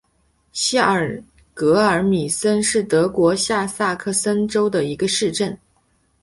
[0.51, 1.21] 希尔
[1.53, 5.55] 格尔米森是德国下萨克森州的一个市镇。